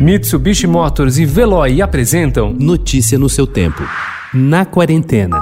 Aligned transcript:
Mitsubishi 0.00 0.66
Motors 0.66 1.18
e 1.18 1.26
Veloy 1.26 1.82
apresentam 1.82 2.54
Notícia 2.54 3.18
no 3.18 3.28
seu 3.28 3.46
tempo. 3.46 3.82
Na 4.32 4.64
quarentena. 4.64 5.38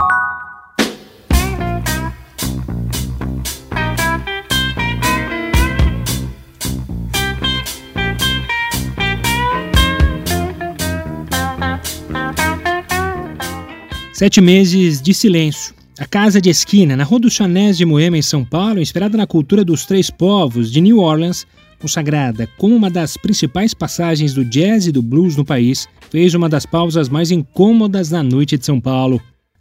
Sete 14.13 14.41
meses 14.41 15.01
de 15.01 15.15
silêncio. 15.15 15.73
A 16.01 16.05
Casa 16.05 16.41
de 16.41 16.51
Esquina, 16.51 16.97
na 16.97 17.05
Rua 17.05 17.21
dos 17.21 17.33
Chanés 17.33 17.79
de 17.79 17.85
Moema, 17.85 18.19
em 18.19 18.23
São 18.23 18.45
Paulo, 18.45 18.81
inspirada 18.81 19.17
na 19.17 19.27
cultura 19.27 19.65
dos 19.65 19.87
três 19.87 20.11
povos 20.11 20.73
de 20.73 20.81
New 20.81 20.99
Orleans, 20.99 21.47
consagrada 21.79 22.49
como 22.59 22.75
uma 22.75 22.91
das 22.91 23.17
principais 23.17 23.73
passagens 23.73 24.35
do 24.35 24.45
jazz 24.45 24.87
e 24.87 24.93
do 24.93 25.03
blues 25.03 25.37
no 25.37 25.45
país, 25.45 25.87
fez 26.11 26.35
uma 26.35 26.49
das 26.49 26.67
pausas 26.67 27.09
mais 27.09 27.31
incômodas 27.31 28.11
na 28.11 28.23
noite 28.23 28.57
de 28.57 28.65
São 28.65 28.81
Paulo. 28.81 29.21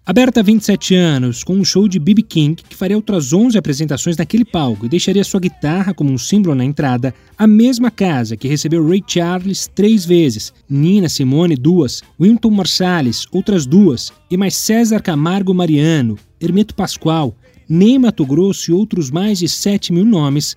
Aberta 0.10 0.40
há 0.40 0.44
27 0.44 0.96
anos, 0.96 1.44
com 1.44 1.54
um 1.54 1.66
show 1.66 1.86
de 1.86 2.00
B.B. 2.00 2.22
King, 2.22 2.64
que 2.64 2.78
faria 2.78 2.96
outras 2.96 3.34
11 3.34 3.58
apresentações 3.58 4.16
naquele 4.16 4.46
palco 4.46 4.86
e 4.86 4.90
deixaria 4.90 5.22
sua 5.22 5.42
guitarra 5.42 5.94
como 5.94 6.10
um 6.10 6.18
símbolo 6.18 6.56
na 6.56 6.64
entrada, 6.64 7.14
a 7.38 7.46
mesma 7.46 7.92
casa 7.92 8.38
que 8.38 8.48
recebeu 8.48 8.88
Ray 8.88 9.04
Charles 9.06 9.70
três 9.76 10.06
vezes, 10.06 10.54
Nina 10.70 11.10
Simone 11.10 11.58
duas, 11.58 12.02
Wynton 12.18 12.52
Marsalis 12.52 13.26
outras 13.34 13.66
duas, 13.66 14.14
e 14.32 14.38
mais 14.38 14.56
César 14.56 15.02
Camargo 15.02 15.54
Mariano, 15.54 16.18
Hermeto 16.40 16.74
Pascoal, 16.74 17.36
Ney 17.68 18.00
Mato 18.00 18.26
Grosso 18.26 18.72
e 18.72 18.74
outros 18.74 19.12
mais 19.12 19.40
de 19.40 19.50
7 19.50 19.92
mil 19.92 20.06
nomes, 20.06 20.56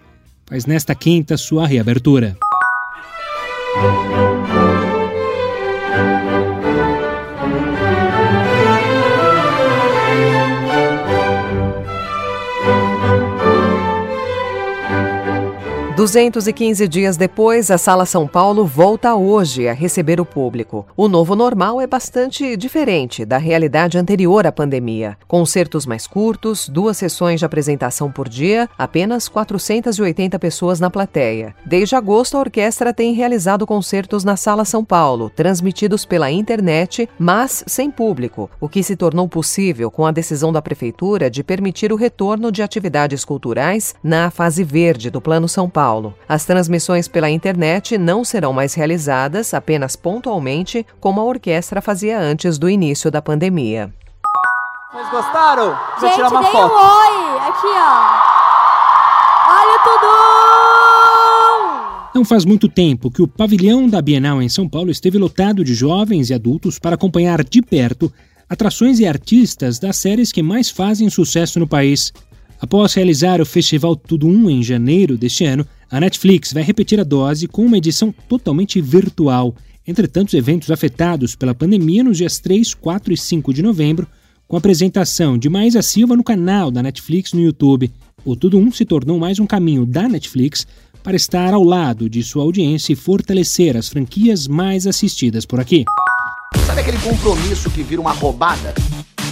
faz 0.50 0.66
nesta 0.66 0.96
quinta 0.96 1.36
sua 1.36 1.64
reabertura. 1.64 2.36
215 16.00 16.88
dias 16.88 17.18
depois, 17.18 17.70
a 17.70 17.76
Sala 17.76 18.06
São 18.06 18.26
Paulo 18.26 18.64
volta 18.64 19.14
hoje 19.14 19.68
a 19.68 19.74
receber 19.74 20.18
o 20.18 20.24
público. 20.24 20.86
O 20.96 21.08
novo 21.08 21.36
normal 21.36 21.78
é 21.78 21.86
bastante 21.86 22.56
diferente 22.56 23.22
da 23.22 23.36
realidade 23.36 23.98
anterior 23.98 24.46
à 24.46 24.50
pandemia. 24.50 25.18
Concertos 25.28 25.84
mais 25.84 26.06
curtos, 26.06 26.70
duas 26.70 26.96
sessões 26.96 27.40
de 27.40 27.44
apresentação 27.44 28.10
por 28.10 28.30
dia, 28.30 28.66
apenas 28.78 29.28
480 29.28 30.38
pessoas 30.38 30.80
na 30.80 30.88
plateia. 30.88 31.54
Desde 31.66 31.94
agosto, 31.94 32.38
a 32.38 32.40
orquestra 32.40 32.94
tem 32.94 33.12
realizado 33.12 33.66
concertos 33.66 34.24
na 34.24 34.38
Sala 34.38 34.64
São 34.64 34.82
Paulo, 34.82 35.28
transmitidos 35.28 36.06
pela 36.06 36.30
internet, 36.30 37.10
mas 37.18 37.62
sem 37.66 37.90
público, 37.90 38.48
o 38.58 38.70
que 38.70 38.82
se 38.82 38.96
tornou 38.96 39.28
possível 39.28 39.90
com 39.90 40.06
a 40.06 40.12
decisão 40.12 40.50
da 40.50 40.62
Prefeitura 40.62 41.28
de 41.28 41.44
permitir 41.44 41.92
o 41.92 41.96
retorno 41.96 42.50
de 42.50 42.62
atividades 42.62 43.22
culturais 43.22 43.94
na 44.02 44.30
fase 44.30 44.64
verde 44.64 45.10
do 45.10 45.20
Plano 45.20 45.46
São 45.46 45.68
Paulo. 45.68 45.89
Paulo. 45.90 46.14
As 46.28 46.44
transmissões 46.44 47.08
pela 47.08 47.28
internet 47.28 47.98
não 47.98 48.24
serão 48.24 48.52
mais 48.52 48.74
realizadas 48.74 49.52
apenas 49.52 49.96
pontualmente, 49.96 50.86
como 51.00 51.20
a 51.20 51.24
orquestra 51.24 51.82
fazia 51.82 52.16
antes 52.16 52.58
do 52.58 52.70
início 52.70 53.10
da 53.10 53.20
pandemia. 53.20 53.92
Vocês 54.92 55.10
gostaram? 55.10 55.76
Vou 55.98 56.08
Gente, 56.08 56.14
tirar 56.14 56.30
uma 56.30 56.42
dei 56.42 56.52
foto. 56.52 56.72
um 56.72 56.76
oi. 56.76 57.38
Aqui, 57.40 57.66
ó. 57.66 58.30
Olha 59.50 59.78
tudo! 59.82 60.06
Não 62.14 62.24
faz 62.24 62.44
muito 62.44 62.68
tempo 62.68 63.10
que 63.10 63.22
o 63.22 63.26
pavilhão 63.26 63.88
da 63.88 64.00
Bienal 64.00 64.40
em 64.40 64.48
São 64.48 64.68
Paulo 64.68 64.92
esteve 64.92 65.18
lotado 65.18 65.64
de 65.64 65.74
jovens 65.74 66.30
e 66.30 66.34
adultos 66.34 66.78
para 66.78 66.94
acompanhar 66.94 67.42
de 67.42 67.60
perto 67.62 68.12
atrações 68.48 69.00
e 69.00 69.06
artistas 69.06 69.80
das 69.80 69.96
séries 69.96 70.30
que 70.30 70.42
mais 70.42 70.70
fazem 70.70 71.10
sucesso 71.10 71.58
no 71.58 71.66
país. 71.66 72.12
Após 72.60 72.92
realizar 72.92 73.40
o 73.40 73.46
Festival 73.46 73.96
Tudo 73.96 74.28
Um 74.28 74.50
em 74.50 74.62
janeiro 74.62 75.16
deste 75.16 75.46
ano, 75.46 75.66
a 75.90 75.98
Netflix 75.98 76.52
vai 76.52 76.62
repetir 76.62 77.00
a 77.00 77.04
dose 77.04 77.48
com 77.48 77.66
uma 77.66 77.76
edição 77.76 78.14
totalmente 78.28 78.80
virtual. 78.80 79.54
Entretanto, 79.86 80.28
os 80.28 80.34
eventos 80.34 80.70
afetados 80.70 81.34
pela 81.34 81.54
pandemia 81.54 82.04
nos 82.04 82.18
dias 82.18 82.38
3, 82.38 82.74
4 82.74 83.12
e 83.12 83.16
5 83.16 83.52
de 83.52 83.60
novembro, 83.60 84.06
com 84.46 84.56
a 84.56 84.60
apresentação 84.60 85.36
de 85.36 85.48
Maísa 85.48 85.82
Silva 85.82 86.14
no 86.14 86.22
canal 86.22 86.70
da 86.70 86.82
Netflix 86.82 87.32
no 87.32 87.40
YouTube. 87.40 87.90
O 88.24 88.36
Tudo 88.36 88.56
Um 88.56 88.70
se 88.70 88.84
tornou 88.84 89.18
mais 89.18 89.40
um 89.40 89.46
caminho 89.46 89.84
da 89.84 90.08
Netflix 90.08 90.64
para 91.02 91.16
estar 91.16 91.52
ao 91.52 91.64
lado 91.64 92.08
de 92.08 92.22
sua 92.22 92.44
audiência 92.44 92.92
e 92.92 92.96
fortalecer 92.96 93.76
as 93.76 93.88
franquias 93.88 94.46
mais 94.46 94.86
assistidas 94.86 95.44
por 95.44 95.58
aqui. 95.58 95.84
Sabe 96.66 96.82
aquele 96.82 96.98
compromisso 96.98 97.68
que 97.70 97.82
vira 97.82 98.00
uma 98.00 98.12
roubada? 98.12 98.74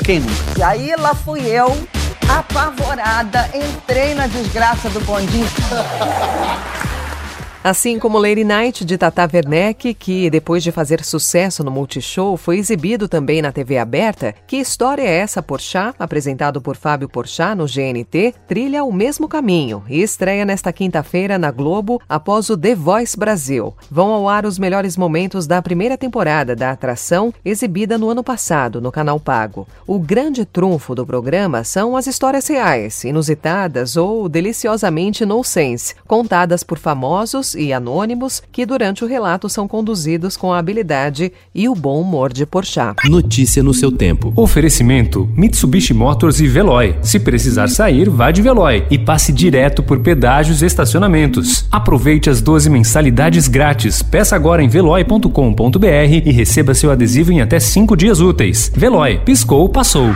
Quem 0.04 0.20
nunca? 0.20 0.58
E 0.58 0.62
aí 0.62 0.96
lá 0.96 1.14
fui 1.14 1.40
eu 1.40 1.76
apavorada, 2.28 3.48
entrei 3.54 4.14
na 4.14 4.26
desgraça 4.26 4.88
do 4.90 5.00
bondinho. 5.00 5.48
Assim 7.68 7.98
como 7.98 8.16
Lady 8.16 8.44
Night 8.44 8.82
de 8.82 8.96
Tata 8.96 9.28
Werneck, 9.30 9.92
que 9.92 10.30
depois 10.30 10.62
de 10.62 10.72
fazer 10.72 11.04
sucesso 11.04 11.62
no 11.62 11.70
Multishow, 11.70 12.34
foi 12.38 12.56
exibido 12.56 13.06
também 13.06 13.42
na 13.42 13.52
TV 13.52 13.76
aberta, 13.76 14.34
Que 14.46 14.56
História 14.56 15.02
é 15.02 15.18
essa, 15.18 15.42
Porchat, 15.42 15.94
apresentado 15.98 16.62
por 16.62 16.76
Fábio 16.76 17.10
Porchat 17.10 17.54
no 17.54 17.66
GNT, 17.66 18.34
trilha 18.48 18.82
o 18.84 18.90
mesmo 18.90 19.28
caminho 19.28 19.84
e 19.86 20.00
estreia 20.00 20.46
nesta 20.46 20.72
quinta-feira 20.72 21.36
na 21.36 21.50
Globo 21.50 22.00
após 22.08 22.48
o 22.48 22.56
The 22.56 22.74
Voice 22.74 23.18
Brasil. 23.18 23.74
Vão 23.90 24.14
ao 24.14 24.30
ar 24.30 24.46
os 24.46 24.58
melhores 24.58 24.96
momentos 24.96 25.46
da 25.46 25.60
primeira 25.60 25.98
temporada 25.98 26.56
da 26.56 26.70
atração, 26.70 27.34
exibida 27.44 27.98
no 27.98 28.08
ano 28.08 28.24
passado 28.24 28.80
no 28.80 28.90
canal 28.90 29.20
Pago. 29.20 29.68
O 29.86 29.98
grande 29.98 30.46
trunfo 30.46 30.94
do 30.94 31.04
programa 31.04 31.62
são 31.64 31.98
as 31.98 32.06
histórias 32.06 32.48
reais, 32.48 33.04
inusitadas 33.04 33.94
ou 33.94 34.26
deliciosamente 34.26 35.26
nonsense, 35.26 35.94
contadas 36.06 36.62
por 36.62 36.78
famosos 36.78 37.57
e 37.58 37.72
anônimos 37.72 38.42
que 38.50 38.64
durante 38.64 39.04
o 39.04 39.06
relato 39.06 39.48
são 39.48 39.66
conduzidos 39.66 40.36
com 40.36 40.52
a 40.52 40.58
habilidade 40.58 41.32
e 41.54 41.68
o 41.68 41.74
bom 41.74 42.00
humor 42.00 42.32
de 42.32 42.46
Porchat. 42.46 42.96
Notícia 43.08 43.62
no 43.62 43.74
seu 43.74 43.90
tempo. 43.92 44.32
Oferecimento 44.36 45.28
Mitsubishi 45.36 45.92
Motors 45.92 46.40
e 46.40 46.46
Veloy. 46.46 46.96
Se 47.02 47.18
precisar 47.18 47.68
sair, 47.68 48.08
vá 48.08 48.30
de 48.30 48.40
Veloy 48.40 48.86
e 48.90 48.98
passe 48.98 49.32
direto 49.32 49.82
por 49.82 50.00
pedágios 50.00 50.62
e 50.62 50.66
estacionamentos. 50.66 51.66
Aproveite 51.70 52.30
as 52.30 52.40
12 52.40 52.70
mensalidades 52.70 53.48
grátis. 53.48 54.02
Peça 54.02 54.36
agora 54.36 54.62
em 54.62 54.68
veloy.com.br 54.68 55.86
e 56.24 56.32
receba 56.32 56.74
seu 56.74 56.90
adesivo 56.90 57.32
em 57.32 57.40
até 57.40 57.58
5 57.58 57.96
dias 57.96 58.20
úteis. 58.20 58.72
Veloy, 58.74 59.18
piscou, 59.24 59.68
passou. 59.68 60.14